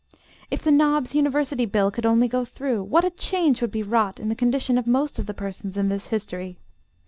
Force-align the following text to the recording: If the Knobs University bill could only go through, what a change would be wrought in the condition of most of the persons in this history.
If 0.49 0.63
the 0.63 0.71
Knobs 0.71 1.13
University 1.13 1.67
bill 1.67 1.91
could 1.91 2.07
only 2.07 2.27
go 2.27 2.43
through, 2.43 2.81
what 2.81 3.05
a 3.05 3.11
change 3.11 3.61
would 3.61 3.69
be 3.69 3.83
wrought 3.83 4.19
in 4.19 4.29
the 4.29 4.35
condition 4.35 4.79
of 4.79 4.87
most 4.87 5.19
of 5.19 5.27
the 5.27 5.33
persons 5.35 5.77
in 5.77 5.89
this 5.89 6.07
history. 6.07 6.57